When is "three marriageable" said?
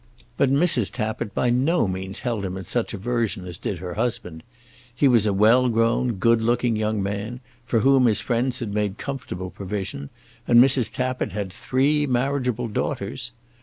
11.53-12.67